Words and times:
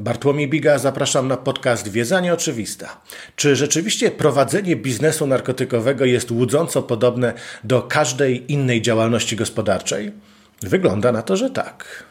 Bartłomiej 0.00 0.48
Biga, 0.48 0.78
zapraszam 0.78 1.28
na 1.28 1.36
podcast 1.36 1.88
Wiedza 1.88 2.20
Nieoczywista. 2.20 3.00
Czy 3.36 3.56
rzeczywiście 3.56 4.10
prowadzenie 4.10 4.76
biznesu 4.76 5.26
narkotykowego 5.26 6.04
jest 6.04 6.30
łudząco 6.30 6.82
podobne 6.82 7.34
do 7.64 7.82
każdej 7.82 8.52
innej 8.52 8.82
działalności 8.82 9.36
gospodarczej? 9.36 10.12
Wygląda 10.62 11.12
na 11.12 11.22
to, 11.22 11.36
że 11.36 11.50
tak. 11.50 12.04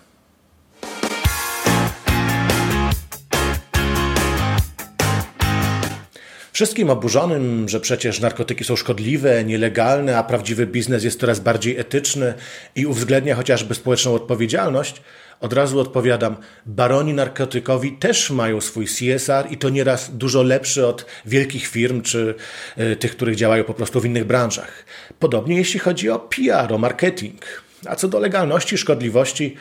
Wszystkim 6.58 6.90
oburzonym, 6.90 7.70
że 7.70 7.80
przecież 7.80 8.20
narkotyki 8.20 8.64
są 8.64 8.76
szkodliwe, 8.76 9.44
nielegalne, 9.44 10.18
a 10.18 10.24
prawdziwy 10.24 10.68
biznes 10.68 11.04
jest 11.04 11.20
coraz 11.20 11.40
bardziej 11.40 11.78
etyczny 11.78 12.34
i 12.76 12.86
uwzględnia 12.86 13.36
chociażby 13.36 13.76
społeczną 13.76 14.14
odpowiedzialność, 14.14 15.02
od 15.42 15.54
razu 15.54 15.80
odpowiadam, 15.80 16.38
baroni 16.66 17.14
narkotykowi 17.14 17.92
też 17.92 18.30
mają 18.30 18.62
swój 18.62 18.86
CSR 18.88 19.48
i 19.52 19.58
to 19.58 19.70
nieraz 19.70 20.18
dużo 20.18 20.44
lepszy 20.44 20.88
od 20.88 21.06
wielkich 21.26 21.68
firm 21.68 22.02
czy 22.02 22.36
y, 22.78 22.96
tych, 22.96 23.12
których 23.12 23.36
działają 23.36 23.64
po 23.64 23.74
prostu 23.74 24.02
w 24.02 24.06
innych 24.06 24.26
branżach. 24.26 24.86
Podobnie 25.20 25.58
jeśli 25.58 25.80
chodzi 25.80 26.10
o 26.10 26.20
PR, 26.20 26.74
o 26.74 26.78
marketing. 26.78 27.42
A 27.86 27.96
co 27.96 28.08
do 28.08 28.20
legalności, 28.20 28.78
szkodliwości, 28.78 29.56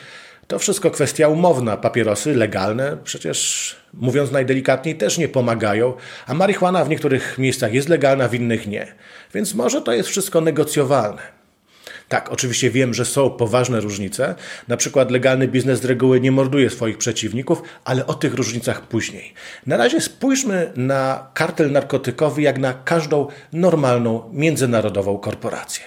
to 0.47 0.59
wszystko 0.59 0.91
kwestia 0.91 1.27
umowna. 1.27 1.77
Papierosy 1.77 2.35
legalne 2.35 2.97
przecież, 3.03 3.75
mówiąc 3.93 4.31
najdelikatniej, 4.31 4.95
też 4.95 5.17
nie 5.17 5.27
pomagają, 5.27 5.93
a 6.27 6.33
marihuana 6.33 6.85
w 6.85 6.89
niektórych 6.89 7.37
miejscach 7.37 7.73
jest 7.73 7.89
legalna, 7.89 8.27
w 8.27 8.33
innych 8.33 8.67
nie. 8.67 8.87
Więc 9.33 9.53
może 9.53 9.81
to 9.81 9.93
jest 9.93 10.09
wszystko 10.09 10.41
negocjowalne. 10.41 11.37
Tak, 12.09 12.31
oczywiście 12.31 12.69
wiem, 12.69 12.93
że 12.93 13.05
są 13.05 13.29
poważne 13.29 13.79
różnice. 13.79 14.35
Na 14.67 14.77
przykład 14.77 15.11
legalny 15.11 15.47
biznes 15.47 15.81
z 15.81 15.85
reguły 15.85 16.21
nie 16.21 16.31
morduje 16.31 16.69
swoich 16.69 16.97
przeciwników, 16.97 17.61
ale 17.85 18.07
o 18.07 18.13
tych 18.13 18.33
różnicach 18.33 18.81
później. 18.81 19.33
Na 19.65 19.77
razie 19.77 20.01
spójrzmy 20.01 20.71
na 20.75 21.27
kartel 21.33 21.71
narkotykowy 21.71 22.41
jak 22.41 22.57
na 22.57 22.73
każdą 22.73 23.27
normalną 23.53 24.29
międzynarodową 24.33 25.17
korporację. 25.17 25.85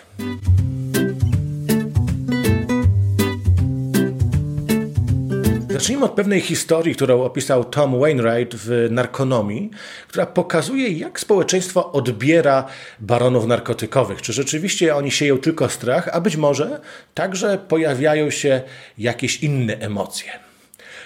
Zacznijmy 5.81 6.05
od 6.05 6.13
pewnej 6.13 6.41
historii, 6.41 6.95
którą 6.95 7.23
opisał 7.23 7.65
Tom 7.65 8.01
Wainwright 8.01 8.55
w 8.55 8.89
Narkonomii, 8.91 9.71
która 10.09 10.27
pokazuje, 10.27 10.89
jak 10.89 11.21
społeczeństwo 11.21 11.93
odbiera 11.93 12.67
baronów 12.99 13.47
narkotykowych. 13.47 14.23
Czy 14.23 14.33
rzeczywiście 14.33 14.97
oni 14.97 15.11
sieją 15.11 15.39
tylko 15.39 15.69
strach, 15.69 16.09
a 16.13 16.21
być 16.21 16.37
może 16.37 16.81
także 17.15 17.59
pojawiają 17.69 18.31
się 18.31 18.63
jakieś 18.99 19.43
inne 19.43 19.79
emocje. 19.79 20.50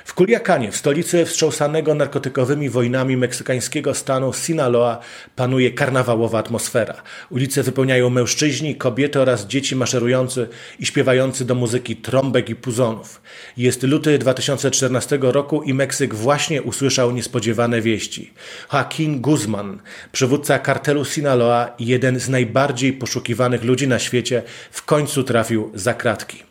W 0.05 0.15
Culiacanie, 0.15 0.73
w 0.73 0.77
stolicy 0.77 1.25
wstrząsanego 1.25 1.95
narkotykowymi 1.95 2.71
wojnami 2.71 3.17
meksykańskiego 3.17 3.95
stanu 3.95 4.33
Sinaloa, 4.33 5.01
panuje 5.37 5.71
karnawałowa 5.71 6.39
atmosfera. 6.39 7.03
Ulice 7.31 7.63
wypełniają 7.63 8.11
mężczyźni, 8.11 8.77
kobiety 8.77 9.21
oraz 9.21 9.47
dzieci 9.47 9.77
maszerujący 9.77 10.49
i 10.79 10.87
śpiewający 10.87 11.45
do 11.45 11.55
muzyki 11.55 11.97
trąbek 11.97 12.51
i 12.51 12.55
puzonów. 12.55 13.23
Jest 13.57 13.83
luty 13.83 14.19
2014 14.19 15.19
roku 15.21 15.63
i 15.63 15.75
Meksyk 15.75 16.15
właśnie 16.15 16.63
usłyszał 16.63 17.13
niespodziewane 17.13 17.81
wieści. 17.81 18.33
Joaquin 18.73 19.21
Guzman, 19.21 19.81
przywódca 20.13 20.59
kartelu 20.59 21.05
Sinaloa 21.05 21.75
i 21.79 21.87
jeden 21.87 22.21
z 22.21 22.29
najbardziej 22.29 22.93
poszukiwanych 22.93 23.65
ludzi 23.65 23.89
na 23.89 23.99
świecie, 23.99 24.43
w 24.71 24.85
końcu 24.85 25.25
trafił 25.25 25.71
za 25.75 25.95
kratki. 25.95 26.43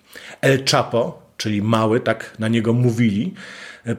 El 0.41 0.63
Chapo, 0.71 1.22
czyli 1.43 1.61
mały, 1.61 1.99
tak 1.99 2.35
na 2.39 2.47
niego 2.47 2.73
mówili, 2.73 3.33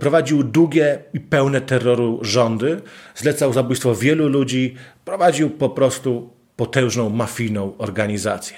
prowadził 0.01 0.43
długie 0.45 0.99
i 1.15 1.21
pełne 1.21 1.61
terroru 1.61 2.19
rządy, 2.23 2.81
zlecał 3.15 3.53
zabójstwo 3.53 3.95
wielu 3.95 4.29
ludzi, 4.29 4.75
prowadził 5.05 5.51
po 5.51 5.69
prostu 5.69 6.31
potężną 6.57 7.11
mafijną 7.11 7.77
organizację. 7.79 8.57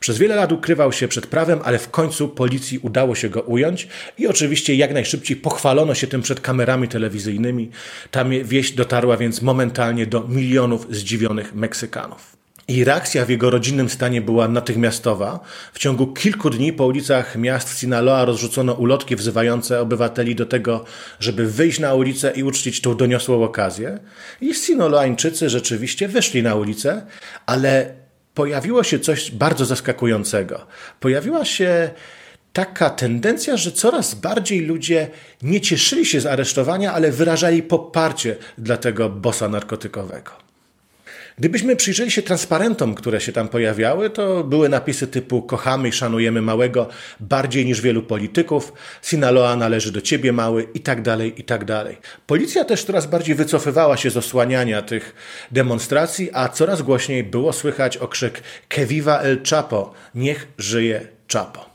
Przez 0.00 0.18
wiele 0.18 0.34
lat 0.34 0.52
ukrywał 0.52 0.92
się 0.92 1.08
przed 1.08 1.26
prawem, 1.26 1.60
ale 1.64 1.78
w 1.78 1.90
końcu 1.90 2.28
policji 2.28 2.78
udało 2.78 3.14
się 3.14 3.28
go 3.28 3.40
ująć 3.40 3.88
i 4.18 4.26
oczywiście 4.26 4.74
jak 4.74 4.94
najszybciej 4.94 5.36
pochwalono 5.36 5.94
się 5.94 6.06
tym 6.06 6.22
przed 6.22 6.40
kamerami 6.40 6.88
telewizyjnymi. 6.88 7.70
Ta 8.10 8.24
wieść 8.24 8.72
dotarła 8.72 9.16
więc 9.16 9.42
momentalnie 9.42 10.06
do 10.06 10.28
milionów 10.28 10.86
zdziwionych 10.90 11.54
Meksykanów. 11.54 12.33
I 12.68 12.84
reakcja 12.84 13.24
w 13.24 13.28
jego 13.28 13.50
rodzinnym 13.50 13.88
stanie 13.88 14.20
była 14.20 14.48
natychmiastowa. 14.48 15.40
W 15.72 15.78
ciągu 15.78 16.06
kilku 16.06 16.50
dni 16.50 16.72
po 16.72 16.86
ulicach 16.86 17.36
miast 17.36 17.78
Sinaloa 17.78 18.24
rozrzucono 18.24 18.72
ulotki 18.72 19.16
wzywające 19.16 19.80
obywateli 19.80 20.34
do 20.34 20.46
tego, 20.46 20.84
żeby 21.20 21.46
wyjść 21.46 21.78
na 21.78 21.94
ulicę 21.94 22.32
i 22.36 22.42
uczcić 22.42 22.80
tą 22.80 22.96
doniosłą 22.96 23.44
okazję. 23.44 23.98
I 24.40 24.54
Sinaloańczycy 24.54 25.50
rzeczywiście 25.50 26.08
wyszli 26.08 26.42
na 26.42 26.54
ulicę, 26.54 27.06
ale 27.46 27.94
pojawiło 28.34 28.82
się 28.82 28.98
coś 28.98 29.30
bardzo 29.30 29.64
zaskakującego. 29.64 30.66
Pojawiła 31.00 31.44
się 31.44 31.90
taka 32.52 32.90
tendencja, 32.90 33.56
że 33.56 33.72
coraz 33.72 34.14
bardziej 34.14 34.60
ludzie 34.60 35.08
nie 35.42 35.60
cieszyli 35.60 36.06
się 36.06 36.20
z 36.20 36.26
aresztowania, 36.26 36.92
ale 36.92 37.10
wyrażali 37.10 37.62
poparcie 37.62 38.36
dla 38.58 38.76
tego 38.76 39.10
bossa 39.10 39.48
narkotykowego. 39.48 40.43
Gdybyśmy 41.38 41.76
przyjrzeli 41.76 42.10
się 42.10 42.22
transparentom, 42.22 42.94
które 42.94 43.20
się 43.20 43.32
tam 43.32 43.48
pojawiały, 43.48 44.10
to 44.10 44.44
były 44.44 44.68
napisy 44.68 45.06
typu 45.06 45.42
kochamy 45.42 45.88
i 45.88 45.92
szanujemy 45.92 46.42
małego 46.42 46.88
bardziej 47.20 47.66
niż 47.66 47.80
wielu 47.80 48.02
polityków, 48.02 48.72
Sinaloa 49.02 49.56
należy 49.56 49.92
do 49.92 50.00
ciebie 50.00 50.32
mały 50.32 50.68
i 50.74 50.80
tak 50.80 51.02
dalej, 51.02 51.40
i 51.40 51.44
tak 51.44 51.64
dalej. 51.64 51.98
Policja 52.26 52.64
też 52.64 52.84
coraz 52.84 53.06
bardziej 53.06 53.34
wycofywała 53.34 53.96
się 53.96 54.10
z 54.10 54.16
osłaniania 54.16 54.82
tych 54.82 55.14
demonstracji, 55.50 56.30
a 56.32 56.48
coraz 56.48 56.82
głośniej 56.82 57.24
było 57.24 57.52
słychać 57.52 57.96
okrzyk 57.96 58.42
Que 58.68 58.86
viva 58.86 59.20
el 59.20 59.40
Chapo, 59.50 59.92
niech 60.14 60.48
żyje 60.58 61.08
Chapo. 61.32 61.73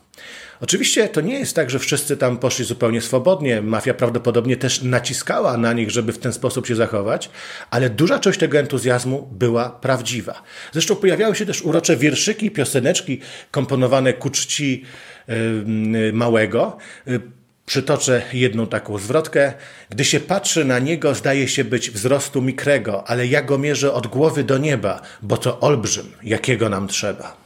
Oczywiście 0.61 1.09
to 1.09 1.21
nie 1.21 1.39
jest 1.39 1.55
tak, 1.55 1.69
że 1.69 1.79
wszyscy 1.79 2.17
tam 2.17 2.37
poszli 2.37 2.65
zupełnie 2.65 3.01
swobodnie. 3.01 3.61
Mafia 3.61 3.93
prawdopodobnie 3.93 4.57
też 4.57 4.81
naciskała 4.81 5.57
na 5.57 5.73
nich, 5.73 5.91
żeby 5.91 6.13
w 6.13 6.19
ten 6.19 6.33
sposób 6.33 6.67
się 6.67 6.75
zachować, 6.75 7.29
ale 7.69 7.89
duża 7.89 8.19
część 8.19 8.39
tego 8.39 8.59
entuzjazmu 8.59 9.29
była 9.31 9.69
prawdziwa. 9.69 10.43
Zresztą 10.71 10.95
pojawiały 10.95 11.35
się 11.35 11.45
też 11.45 11.61
urocze 11.61 11.97
wierszyki, 11.97 12.51
pioseneczki 12.51 13.19
komponowane 13.51 14.13
ku 14.13 14.29
czci 14.29 14.83
yy, 15.27 16.13
małego. 16.13 16.77
Yy, 17.05 17.21
Przytoczę 17.65 18.21
jedną 18.33 18.67
taką 18.67 18.97
zwrotkę. 18.97 19.53
Gdy 19.89 20.05
się 20.05 20.19
patrzy 20.19 20.65
na 20.65 20.79
niego, 20.79 21.15
zdaje 21.15 21.47
się 21.47 21.63
być 21.63 21.91
wzrostu 21.91 22.41
mikrego, 22.41 23.07
ale 23.07 23.27
ja 23.27 23.41
go 23.41 23.57
mierzę 23.57 23.93
od 23.93 24.07
głowy 24.07 24.43
do 24.43 24.57
nieba, 24.57 25.01
bo 25.21 25.37
to 25.37 25.59
olbrzym, 25.59 26.11
jakiego 26.23 26.69
nam 26.69 26.87
trzeba. 26.87 27.37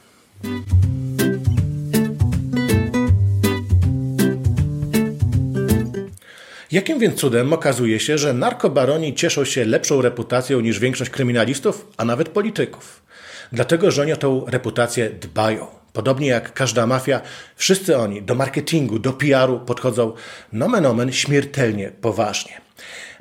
Jakim 6.73 6.99
więc 6.99 7.15
cudem 7.15 7.53
okazuje 7.53 7.99
się, 7.99 8.17
że 8.17 8.33
narkobaroni 8.33 9.15
cieszą 9.15 9.45
się 9.45 9.65
lepszą 9.65 10.01
reputacją 10.01 10.59
niż 10.59 10.79
większość 10.79 11.11
kryminalistów, 11.11 11.87
a 11.97 12.05
nawet 12.05 12.29
polityków? 12.29 13.03
Dlatego, 13.51 13.91
że 13.91 14.01
oni 14.01 14.13
o 14.13 14.17
tą 14.17 14.45
reputację 14.47 15.09
dbają. 15.09 15.67
Podobnie 15.93 16.27
jak 16.27 16.53
każda 16.53 16.87
mafia, 16.87 17.21
wszyscy 17.55 17.97
oni 17.97 18.21
do 18.21 18.35
marketingu, 18.35 18.99
do 18.99 19.13
PR-u 19.13 19.59
podchodzą 19.59 20.13
nomen 20.53 20.85
omen 20.85 21.11
śmiertelnie 21.11 21.91
poważnie. 22.01 22.61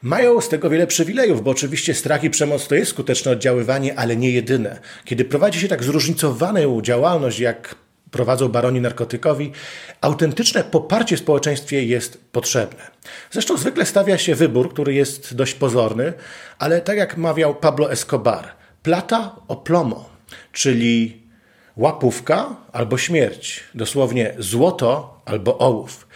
Mają 0.03 0.41
z 0.41 0.49
tego 0.49 0.71
wiele 0.71 0.87
przywilejów, 0.87 1.43
bo 1.43 1.51
oczywiście 1.51 1.95
strach 1.95 2.25
i 2.25 2.31
przemoc 2.31 2.69
to 2.69 2.75
jest 2.75 2.91
skuteczne 2.91 3.33
oddziaływanie, 3.33 3.99
ale 3.99 4.17
nie 4.17 4.31
jedyne. 4.31 4.81
Kiedy 5.05 5.25
prowadzi 5.25 5.61
się 5.61 5.69
tak 5.69 5.85
zróżnicowaną 5.85 6.83
działalność 6.83 7.39
jak 7.39 7.75
prowadzą 8.13 8.49
baroni 8.49 8.81
narkotykowi, 8.81 9.53
autentyczne 10.01 10.65
poparcie 10.65 11.17
w 11.17 11.21
społeczeństwie 11.21 11.85
jest 11.85 12.25
potrzebne. 12.33 12.91
Zresztą 13.31 13.57
zwykle 13.57 13.87
stawia 13.87 14.19
się 14.19 14.35
wybór, 14.35 14.73
który 14.73 14.95
jest 14.95 15.35
dość 15.35 15.55
pozorny, 15.55 16.13
ale 16.59 16.81
tak 16.81 16.97
jak 16.97 17.17
mawiał 17.17 17.55
Pablo 17.55 17.93
Escobar, 17.93 18.49
plata 18.83 19.37
o 19.49 19.57
plomo, 19.57 20.11
czyli 20.53 21.23
łapówka 21.77 22.57
albo 22.73 22.99
śmierć, 22.99 23.65
dosłownie 23.75 24.35
złoto 24.39 25.21
albo 25.25 25.59
ołów. 25.59 26.09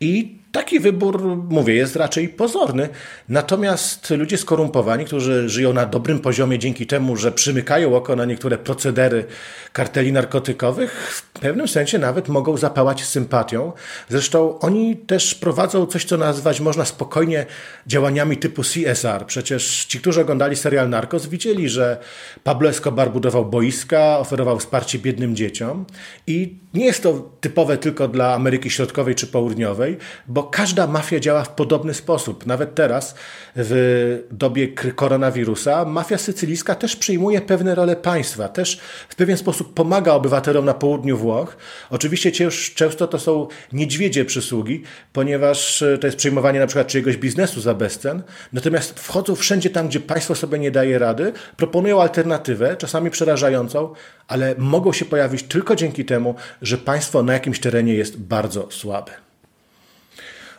I 0.00 0.41
Taki 0.52 0.80
wybór, 0.80 1.22
mówię, 1.48 1.74
jest 1.74 1.96
raczej 1.96 2.28
pozorny. 2.28 2.88
Natomiast 3.28 4.10
ludzie 4.10 4.38
skorumpowani, 4.38 5.04
którzy 5.04 5.48
żyją 5.48 5.72
na 5.72 5.86
dobrym 5.86 6.18
poziomie 6.18 6.58
dzięki 6.58 6.86
temu, 6.86 7.16
że 7.16 7.32
przymykają 7.32 7.96
oko 7.96 8.16
na 8.16 8.24
niektóre 8.24 8.58
procedery 8.58 9.24
karteli 9.72 10.12
narkotykowych, 10.12 10.92
w 11.14 11.40
pewnym 11.40 11.68
sensie 11.68 11.98
nawet 11.98 12.28
mogą 12.28 12.56
zapałać 12.56 13.04
sympatią. 13.04 13.72
Zresztą 14.08 14.58
oni 14.58 14.96
też 14.96 15.34
prowadzą 15.34 15.86
coś, 15.86 16.04
co 16.04 16.16
nazwać 16.16 16.60
można 16.60 16.84
spokojnie 16.84 17.46
działaniami 17.86 18.36
typu 18.36 18.62
CSR. 18.62 19.26
Przecież 19.26 19.84
ci, 19.84 20.00
którzy 20.00 20.20
oglądali 20.20 20.56
serial 20.56 20.88
Narcos, 20.88 21.26
widzieli, 21.26 21.68
że 21.68 21.98
Pablo 22.44 22.68
Escobar 22.68 23.10
budował 23.10 23.44
boiska, 23.44 24.18
oferował 24.18 24.58
wsparcie 24.58 24.98
biednym 24.98 25.36
dzieciom 25.36 25.84
i 26.26 26.58
nie 26.74 26.86
jest 26.86 27.02
to 27.02 27.30
typowe 27.40 27.76
tylko 27.76 28.08
dla 28.08 28.34
Ameryki 28.34 28.70
Środkowej 28.70 29.14
czy 29.14 29.26
Południowej, 29.26 29.96
bo 30.26 30.41
bo 30.42 30.48
każda 30.48 30.86
mafia 30.86 31.20
działa 31.20 31.44
w 31.44 31.48
podobny 31.48 31.94
sposób. 31.94 32.46
Nawet 32.46 32.74
teraz, 32.74 33.14
w 33.56 34.22
dobie 34.30 34.68
koronawirusa, 34.68 35.84
mafia 35.84 36.18
sycylijska 36.18 36.74
też 36.74 36.96
przyjmuje 36.96 37.40
pewne 37.40 37.74
role 37.74 37.96
państwa, 37.96 38.48
też 38.48 38.80
w 39.08 39.14
pewien 39.14 39.36
sposób 39.36 39.74
pomaga 39.74 40.12
obywatelom 40.12 40.64
na 40.64 40.74
południu 40.74 41.16
Włoch. 41.16 41.56
Oczywiście 41.90 42.50
często 42.74 43.06
to 43.08 43.18
są 43.18 43.48
niedźwiedzie 43.72 44.24
przysługi, 44.24 44.82
ponieważ 45.12 45.84
to 46.00 46.06
jest 46.06 46.16
przyjmowanie 46.16 46.60
na 46.60 46.66
przykład 46.66 46.86
czyjegoś 46.86 47.16
biznesu 47.16 47.60
za 47.60 47.74
bezcen, 47.74 48.22
natomiast 48.52 49.00
wchodzą 49.00 49.34
wszędzie 49.34 49.70
tam, 49.70 49.88
gdzie 49.88 50.00
państwo 50.00 50.34
sobie 50.34 50.58
nie 50.58 50.70
daje 50.70 50.98
rady, 50.98 51.32
proponują 51.56 52.02
alternatywę, 52.02 52.76
czasami 52.76 53.10
przerażającą, 53.10 53.94
ale 54.28 54.54
mogą 54.58 54.92
się 54.92 55.04
pojawić 55.04 55.42
tylko 55.42 55.76
dzięki 55.76 56.04
temu, 56.04 56.34
że 56.62 56.78
państwo 56.78 57.22
na 57.22 57.32
jakimś 57.32 57.60
terenie 57.60 57.94
jest 57.94 58.20
bardzo 58.20 58.70
słabe. 58.70 59.21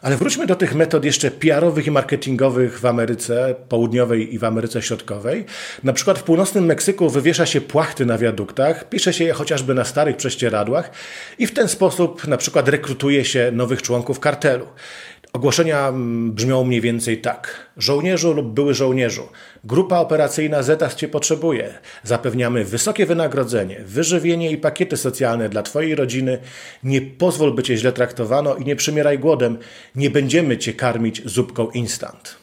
Ale 0.03 0.17
wróćmy 0.17 0.47
do 0.47 0.55
tych 0.55 0.75
metod 0.75 1.05
jeszcze 1.05 1.31
PR-owych 1.31 1.87
i 1.87 1.91
marketingowych 1.91 2.79
w 2.79 2.85
Ameryce 2.85 3.55
Południowej 3.69 4.33
i 4.33 4.39
w 4.39 4.43
Ameryce 4.43 4.81
Środkowej. 4.81 5.45
Na 5.83 5.93
przykład 5.93 6.19
w 6.19 6.23
północnym 6.23 6.65
Meksyku 6.65 7.09
wywiesza 7.09 7.45
się 7.45 7.61
płachty 7.61 8.05
na 8.05 8.17
wiaduktach, 8.17 8.89
pisze 8.89 9.13
się 9.13 9.23
je 9.23 9.33
chociażby 9.33 9.73
na 9.73 9.83
starych 9.83 10.17
prześcieradłach 10.17 10.91
i 11.39 11.47
w 11.47 11.53
ten 11.53 11.67
sposób 11.67 12.27
na 12.27 12.37
przykład 12.37 12.67
rekrutuje 12.67 13.25
się 13.25 13.51
nowych 13.53 13.81
członków 13.81 14.19
kartelu. 14.19 14.67
Ogłoszenia 15.33 15.87
mm, 15.87 16.31
brzmią 16.31 16.63
mniej 16.63 16.81
więcej 16.81 17.21
tak. 17.21 17.69
Żołnierzu 17.77 18.33
lub 18.33 18.53
były 18.53 18.73
żołnierzu, 18.73 19.29
grupa 19.63 19.99
operacyjna 19.99 20.63
ZETAS 20.63 20.95
Cię 20.95 21.07
potrzebuje. 21.07 21.73
Zapewniamy 22.03 22.65
wysokie 22.65 23.05
wynagrodzenie, 23.05 23.81
wyżywienie 23.85 24.51
i 24.51 24.57
pakiety 24.57 24.97
socjalne 24.97 25.49
dla 25.49 25.63
Twojej 25.63 25.95
rodziny. 25.95 26.39
Nie 26.83 27.01
pozwól, 27.01 27.53
by 27.53 27.63
Cię 27.63 27.77
źle 27.77 27.91
traktowano 27.91 28.55
i 28.55 28.65
nie 28.65 28.75
przymieraj 28.75 29.19
głodem. 29.19 29.57
Nie 29.95 30.09
będziemy 30.09 30.57
Cię 30.57 30.73
karmić 30.73 31.21
zupką 31.25 31.69
instant. 31.69 32.35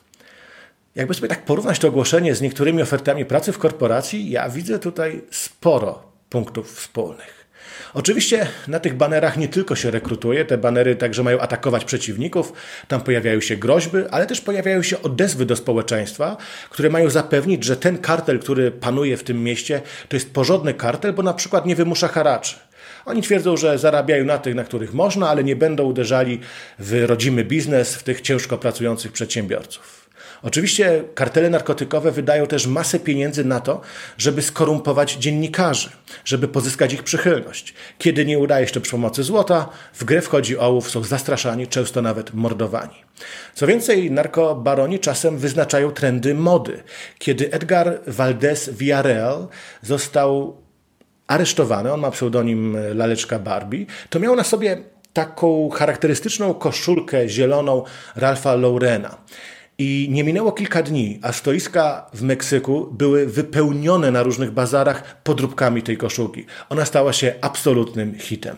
Jakby 0.95 1.15
sobie 1.15 1.29
tak 1.29 1.45
porównać 1.45 1.79
to 1.79 1.89
ogłoszenie 1.89 2.35
z 2.35 2.41
niektórymi 2.41 2.83
ofertami 2.83 3.25
pracy 3.25 3.53
w 3.53 3.59
korporacji, 3.59 4.31
ja 4.31 4.49
widzę 4.49 4.79
tutaj 4.79 5.23
sporo 5.31 6.03
punktów 6.31 6.73
wspólnych. 6.75 7.40
Oczywiście 7.95 8.47
na 8.69 8.81
tych 8.81 8.95
banerach 8.95 9.37
nie 9.37 9.49
tylko 9.49 9.77
się 9.77 9.91
rekrutuje, 9.91 10.45
te 10.45 10.59
banery 10.59 10.97
także 10.97 11.23
mają 11.23 11.41
atakować 11.41 11.85
przeciwników, 11.85 12.53
tam 12.89 13.01
pojawiają 13.01 13.41
się 13.41 13.57
groźby, 13.57 13.99
ale 14.11 14.27
też 14.27 14.41
pojawiają 14.41 14.83
się 14.83 15.03
odezwy 15.03 15.47
do 15.47 15.57
społeczeństwa, 15.57 16.37
które 16.71 16.91
mają 16.91 17.11
zapewnić, 17.11 17.65
że 17.65 17.77
ten 17.77 17.99
kartel, 17.99 18.39
który 18.39 18.71
panuje 18.71 19.17
w 19.17 19.25
tym 19.25 19.45
mieście, 19.45 19.83
to 20.09 20.17
jest 20.17 20.33
porządny 20.33 20.75
kartel, 20.75 21.13
bo 21.13 21.23
na 21.23 21.35
przykład 21.35 21.67
nie 21.67 21.77
wymusza 21.77 22.09
haraczy. 22.09 22.57
Oni 23.05 23.23
twierdzą, 23.23 23.57
że 23.57 23.79
zarabiają 23.79 24.25
na 24.25 24.39
tych, 24.39 24.55
na 24.55 24.65
których 24.65 24.95
można, 24.95 25.29
ale 25.29 25.45
nie 25.45 25.57
będą 25.57 25.85
uderzali 25.85 26.41
w 26.79 27.05
rodzimy 27.07 27.45
biznes, 27.45 27.95
w 27.95 28.03
tych 28.03 28.21
ciężko 28.21 28.59
pracujących 28.59 29.13
przedsiębiorców. 29.13 30.00
Oczywiście 30.43 31.05
kartele 31.15 31.51
narkotykowe 31.51 32.13
wydają 32.13 32.47
też 32.47 32.67
masę 32.67 33.01
pieniędzy 33.01 33.45
na 33.45 33.61
to, 33.61 33.81
żeby 34.19 34.43
skorumpować 34.43 35.15
dziennikarzy, 35.15 35.91
żeby 36.25 36.49
pozyskać 36.49 36.93
ich 36.93 37.03
przychylność. 37.03 37.75
Kiedy 37.99 38.27
nie 38.27 38.39
udaje 38.39 38.67
się 38.67 38.73
to 38.73 38.81
przy 38.81 38.91
pomocy 38.91 39.23
złota, 39.23 39.69
w 39.95 40.05
grę 40.05 40.23
wchodzi 40.23 40.59
ołów, 40.59 40.91
są 40.91 41.05
zastraszani, 41.05 41.67
często 41.67 42.03
nawet 42.03 42.35
mordowani. 42.35 42.95
Co 43.55 43.67
więcej, 43.67 44.11
narkobaroni 44.11 44.99
czasem 44.99 45.39
wyznaczają 45.39 45.91
trendy 45.91 46.35
mody. 46.35 46.83
Kiedy 47.19 47.53
Edgar 47.53 48.01
Valdez 48.07 48.71
Villarreal 48.71 49.49
został 49.83 50.57
aresztowany, 51.27 51.93
on 51.93 52.01
ma 52.01 52.11
pseudonim 52.11 52.77
Laleczka 52.95 53.39
Barbie, 53.39 53.87
to 54.11 54.21
miał 54.21 54.37
na 54.37 54.45
sobie 54.45 54.83
taką 55.13 55.71
charakterystyczną 55.71 56.55
koszulkę 56.55 57.29
zieloną 57.29 57.85
Ralpha 58.17 58.55
Laurena. 58.55 59.17
I 59.83 60.09
nie 60.11 60.25
minęło 60.25 60.53
kilka 60.53 60.83
dni, 60.83 61.19
a 61.23 61.33
stoiska 61.33 62.07
w 62.15 62.23
Meksyku 62.23 62.89
były 62.93 63.27
wypełnione 63.27 64.11
na 64.11 64.23
różnych 64.23 64.51
bazarach 64.51 65.23
podróbkami 65.23 65.83
tej 65.83 65.97
koszulki. 65.97 66.45
Ona 66.69 66.85
stała 66.85 67.13
się 67.13 67.35
absolutnym 67.41 68.19
hitem. 68.19 68.57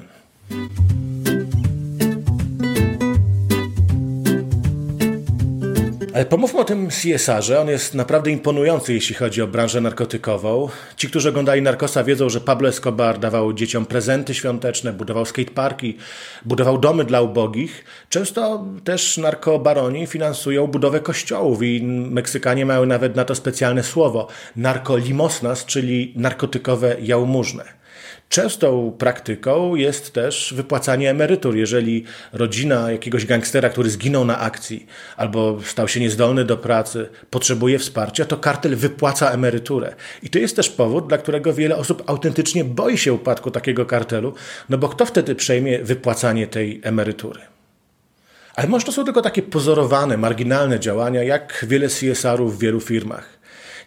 Pomówmy 6.28 6.60
o 6.60 6.64
tym 6.64 6.88
CSR-ze. 6.88 7.60
On 7.60 7.68
jest 7.68 7.94
naprawdę 7.94 8.30
imponujący, 8.30 8.94
jeśli 8.94 9.14
chodzi 9.14 9.42
o 9.42 9.46
branżę 9.46 9.80
narkotykową. 9.80 10.68
Ci, 10.96 11.08
którzy 11.08 11.28
oglądali 11.28 11.62
Narkosa, 11.62 12.04
wiedzą, 12.04 12.28
że 12.28 12.40
Pablo 12.40 12.68
Escobar 12.68 13.18
dawał 13.18 13.52
dzieciom 13.52 13.86
prezenty 13.86 14.34
świąteczne, 14.34 14.92
budował 14.92 15.24
skateparki, 15.24 15.96
budował 16.44 16.78
domy 16.78 17.04
dla 17.04 17.20
ubogich. 17.20 17.84
Często 18.08 18.64
też 18.84 19.16
narkobaroni 19.18 20.06
finansują 20.06 20.66
budowę 20.66 21.00
kościołów 21.00 21.62
i 21.62 21.82
Meksykanie 22.10 22.66
mają 22.66 22.86
nawet 22.86 23.16
na 23.16 23.24
to 23.24 23.34
specjalne 23.34 23.82
słowo 23.82 24.28
narkolimosnas, 24.56 25.64
czyli 25.66 26.12
narkotykowe 26.16 26.96
jałmużnę. 27.00 27.81
Częstą 28.32 28.92
praktyką 28.98 29.74
jest 29.74 30.12
też 30.12 30.54
wypłacanie 30.56 31.10
emerytur. 31.10 31.56
Jeżeli 31.56 32.04
rodzina 32.32 32.92
jakiegoś 32.92 33.26
gangstera, 33.26 33.68
który 33.68 33.90
zginął 33.90 34.24
na 34.24 34.38
akcji 34.40 34.86
albo 35.16 35.58
stał 35.64 35.88
się 35.88 36.00
niezdolny 36.00 36.44
do 36.44 36.56
pracy, 36.56 37.08
potrzebuje 37.30 37.78
wsparcia, 37.78 38.24
to 38.24 38.36
kartel 38.36 38.76
wypłaca 38.76 39.30
emeryturę. 39.30 39.94
I 40.22 40.30
to 40.30 40.38
jest 40.38 40.56
też 40.56 40.70
powód, 40.70 41.08
dla 41.08 41.18
którego 41.18 41.54
wiele 41.54 41.76
osób 41.76 42.02
autentycznie 42.06 42.64
boi 42.64 42.98
się 42.98 43.12
upadku 43.12 43.50
takiego 43.50 43.86
kartelu, 43.86 44.34
no 44.68 44.78
bo 44.78 44.88
kto 44.88 45.06
wtedy 45.06 45.34
przejmie 45.34 45.78
wypłacanie 45.78 46.46
tej 46.46 46.80
emerytury? 46.84 47.40
Ale 48.54 48.68
może 48.68 48.86
to 48.86 48.92
są 48.92 49.04
tylko 49.04 49.22
takie 49.22 49.42
pozorowane, 49.42 50.16
marginalne 50.16 50.80
działania, 50.80 51.22
jak 51.22 51.64
wiele 51.68 51.88
CSR-ów 51.88 52.56
w 52.56 52.60
wielu 52.60 52.80
firmach. 52.80 53.41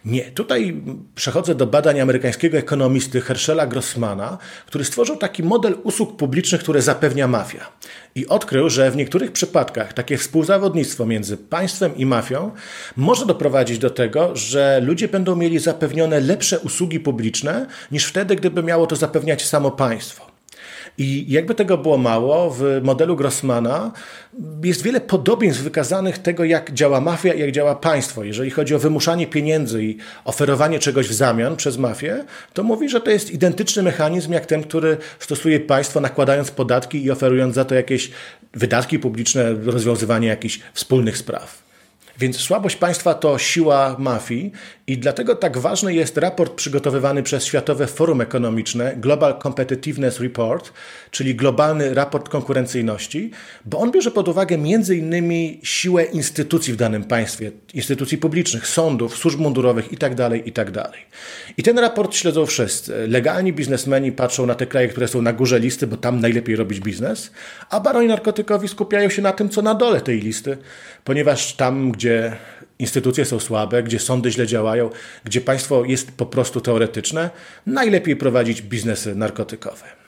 Nie, 0.06 0.22
tutaj 0.22 0.82
przechodzę 1.14 1.54
do 1.54 1.66
badań 1.66 2.00
amerykańskiego 2.00 2.58
ekonomisty 2.58 3.20
Herschela 3.20 3.66
Grossmana, 3.66 4.38
który 4.66 4.84
stworzył 4.84 5.16
taki 5.16 5.42
model 5.42 5.74
usług 5.82 6.16
publicznych, 6.16 6.60
które 6.60 6.82
zapewnia 6.82 7.28
mafia. 7.28 7.66
I 8.14 8.26
odkrył, 8.26 8.70
że 8.70 8.90
w 8.90 8.96
niektórych 8.96 9.32
przypadkach 9.32 9.92
takie 9.92 10.18
współzawodnictwo 10.18 11.06
między 11.06 11.36
państwem 11.36 11.96
i 11.96 12.06
mafią 12.06 12.50
może 12.96 13.26
doprowadzić 13.26 13.78
do 13.78 13.90
tego, 13.90 14.36
że 14.36 14.80
ludzie 14.80 15.08
będą 15.08 15.36
mieli 15.36 15.58
zapewnione 15.58 16.20
lepsze 16.20 16.58
usługi 16.58 17.00
publiczne 17.00 17.66
niż 17.92 18.04
wtedy, 18.04 18.36
gdyby 18.36 18.62
miało 18.62 18.86
to 18.86 18.96
zapewniać 18.96 19.46
samo 19.46 19.70
państwo. 19.70 20.35
I 20.98 21.24
jakby 21.28 21.54
tego 21.54 21.78
było 21.78 21.98
mało, 21.98 22.50
w 22.50 22.80
modelu 22.82 23.16
Grossmana 23.16 23.92
jest 24.64 24.82
wiele 24.82 25.00
podobieństw 25.00 25.62
wykazanych 25.62 26.18
tego, 26.18 26.44
jak 26.44 26.72
działa 26.72 27.00
mafia 27.00 27.34
i 27.34 27.40
jak 27.40 27.52
działa 27.52 27.74
państwo. 27.74 28.24
Jeżeli 28.24 28.50
chodzi 28.50 28.74
o 28.74 28.78
wymuszanie 28.78 29.26
pieniędzy 29.26 29.84
i 29.84 29.96
oferowanie 30.24 30.78
czegoś 30.78 31.08
w 31.08 31.12
zamian 31.12 31.56
przez 31.56 31.78
mafię, 31.78 32.24
to 32.52 32.62
mówi, 32.62 32.88
że 32.88 33.00
to 33.00 33.10
jest 33.10 33.30
identyczny 33.30 33.82
mechanizm 33.82 34.32
jak 34.32 34.46
ten, 34.46 34.62
który 34.62 34.96
stosuje 35.18 35.60
państwo, 35.60 36.00
nakładając 36.00 36.50
podatki 36.50 37.04
i 37.04 37.10
oferując 37.10 37.54
za 37.54 37.64
to 37.64 37.74
jakieś 37.74 38.10
wydatki 38.54 38.98
publiczne, 38.98 39.54
rozwiązywanie 39.64 40.28
jakichś 40.28 40.60
wspólnych 40.74 41.18
spraw. 41.18 41.66
Więc 42.18 42.36
słabość 42.36 42.76
państwa 42.76 43.14
to 43.14 43.38
siła 43.38 43.96
mafii 43.98 44.52
i 44.88 44.98
dlatego 44.98 45.34
tak 45.34 45.58
ważny 45.58 45.94
jest 45.94 46.18
raport 46.18 46.54
przygotowywany 46.54 47.22
przez 47.22 47.44
Światowe 47.44 47.86
Forum 47.86 48.20
Ekonomiczne 48.20 48.96
Global 48.96 49.38
Competitiveness 49.38 50.20
Report, 50.20 50.72
czyli 51.10 51.34
globalny 51.34 51.94
raport 51.94 52.28
konkurencyjności, 52.28 53.30
bo 53.64 53.78
on 53.78 53.90
bierze 53.90 54.10
pod 54.10 54.28
uwagę 54.28 54.56
innymi 54.96 55.60
siłę 55.62 56.04
instytucji 56.04 56.72
w 56.72 56.76
danym 56.76 57.04
państwie, 57.04 57.52
instytucji 57.74 58.18
publicznych, 58.18 58.66
sądów, 58.66 59.16
służb 59.16 59.40
mundurowych 59.40 59.92
itd., 59.92 60.30
tak 60.30 60.46
itd. 60.46 60.72
Tak 60.82 60.92
I 61.56 61.62
ten 61.62 61.78
raport 61.78 62.14
śledzą 62.14 62.46
wszyscy. 62.46 63.08
Legalni 63.08 63.52
biznesmeni 63.52 64.12
patrzą 64.12 64.46
na 64.46 64.54
te 64.54 64.66
kraje, 64.66 64.88
które 64.88 65.08
są 65.08 65.22
na 65.22 65.32
górze 65.32 65.58
listy, 65.58 65.86
bo 65.86 65.96
tam 65.96 66.20
najlepiej 66.20 66.56
robić 66.56 66.80
biznes, 66.80 67.30
a 67.70 67.80
baroni 67.80 68.08
narkotykowi 68.08 68.68
skupiają 68.68 69.08
się 69.08 69.22
na 69.22 69.32
tym, 69.32 69.48
co 69.48 69.62
na 69.62 69.74
dole 69.74 70.00
tej 70.00 70.20
listy, 70.20 70.56
ponieważ 71.04 71.56
tam, 71.56 71.92
gdzie 71.92 72.36
instytucje 72.78 73.24
są 73.24 73.40
słabe, 73.40 73.82
gdzie 73.82 73.98
sądy 73.98 74.30
źle 74.30 74.46
działają, 74.46 74.90
gdzie 75.24 75.40
państwo 75.40 75.84
jest 75.84 76.12
po 76.12 76.26
prostu 76.26 76.60
teoretyczne, 76.60 77.30
najlepiej 77.66 78.16
prowadzić 78.16 78.62
biznesy 78.62 79.14
narkotykowe. 79.14 80.05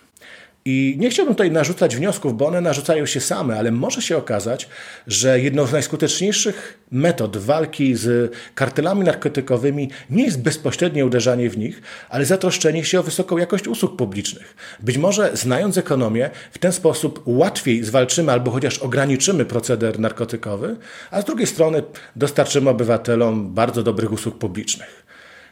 I 0.64 0.96
nie 0.98 1.10
chciałbym 1.10 1.34
tutaj 1.34 1.50
narzucać 1.50 1.96
wniosków, 1.96 2.36
bo 2.36 2.46
one 2.46 2.60
narzucają 2.60 3.06
się 3.06 3.20
same, 3.20 3.58
ale 3.58 3.70
może 3.70 4.02
się 4.02 4.16
okazać, 4.16 4.68
że 5.06 5.40
jedną 5.40 5.66
z 5.66 5.72
najskuteczniejszych 5.72 6.78
metod 6.90 7.36
walki 7.36 7.96
z 7.96 8.34
kartelami 8.54 9.04
narkotykowymi 9.04 9.90
nie 10.10 10.24
jest 10.24 10.42
bezpośrednie 10.42 11.06
uderzanie 11.06 11.50
w 11.50 11.58
nich, 11.58 11.82
ale 12.08 12.24
zatroszczenie 12.24 12.84
się 12.84 13.00
o 13.00 13.02
wysoką 13.02 13.38
jakość 13.38 13.68
usług 13.68 13.96
publicznych. 13.96 14.56
Być 14.80 14.98
może 14.98 15.36
znając 15.36 15.78
ekonomię, 15.78 16.30
w 16.52 16.58
ten 16.58 16.72
sposób 16.72 17.22
łatwiej 17.26 17.84
zwalczymy 17.84 18.32
albo 18.32 18.50
chociaż 18.50 18.78
ograniczymy 18.78 19.44
proceder 19.44 20.00
narkotykowy, 20.00 20.76
a 21.10 21.22
z 21.22 21.24
drugiej 21.24 21.46
strony 21.46 21.82
dostarczymy 22.16 22.70
obywatelom 22.70 23.54
bardzo 23.54 23.82
dobrych 23.82 24.12
usług 24.12 24.38
publicznych. 24.38 25.07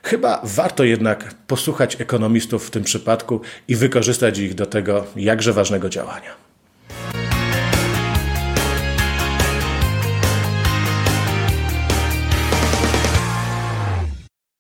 Chyba 0.07 0.41
warto 0.45 0.85
jednak 0.85 1.35
posłuchać 1.47 2.01
ekonomistów 2.01 2.67
w 2.67 2.71
tym 2.71 2.85
przypadku 2.85 3.41
i 3.69 3.77
wykorzystać 3.77 4.39
ich 4.39 4.55
do 4.55 4.67
tego 4.67 5.05
jakże 5.17 5.53
ważnego 5.53 5.89
działania. 5.89 6.46